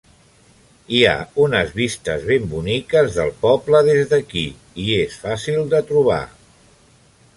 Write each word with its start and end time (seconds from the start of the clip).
Hi 0.95 1.01
ha 1.09 1.17
unes 1.43 1.73
vistes 1.79 2.25
ben 2.31 2.47
boniques 2.55 3.13
del 3.19 3.29
poble 3.45 3.83
des 3.91 4.09
d'aquí 4.15 4.47
i 4.85 4.87
és 5.03 5.19
fàcil 5.27 5.61
de 5.75 5.87
trobar. 5.93 6.23